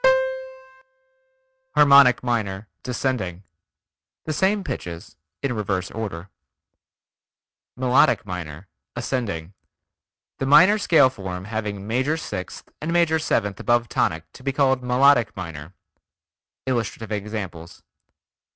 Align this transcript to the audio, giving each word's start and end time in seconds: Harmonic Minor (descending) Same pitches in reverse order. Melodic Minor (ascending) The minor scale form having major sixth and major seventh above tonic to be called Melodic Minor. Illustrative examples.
Harmonic 1.75 2.23
Minor 2.23 2.67
(descending) 2.81 3.43
Same 4.27 4.63
pitches 4.63 5.15
in 5.43 5.53
reverse 5.53 5.91
order. 5.91 6.27
Melodic 7.75 8.25
Minor 8.25 8.67
(ascending) 8.95 9.53
The 10.39 10.47
minor 10.47 10.79
scale 10.79 11.11
form 11.11 11.45
having 11.45 11.85
major 11.85 12.17
sixth 12.17 12.67
and 12.81 12.91
major 12.91 13.19
seventh 13.19 13.59
above 13.59 13.89
tonic 13.89 14.23
to 14.33 14.41
be 14.41 14.51
called 14.51 14.81
Melodic 14.81 15.37
Minor. 15.37 15.75
Illustrative 16.65 17.11
examples. 17.11 17.83